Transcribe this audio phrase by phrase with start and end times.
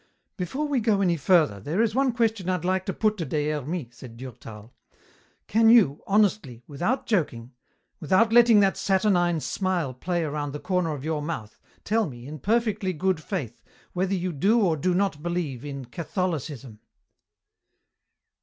[0.35, 3.51] "Before we go any further, there is one question I'd like to put to Des
[3.51, 4.73] Hermies," said Durtal.
[5.45, 7.51] "Can you, honestly, without joking,
[7.99, 12.39] without letting that saturnine smile play around the corner of your mouth, tell me, in
[12.39, 13.61] perfectly good faith,
[13.93, 16.79] whether you do or do not believe in Catholicism?"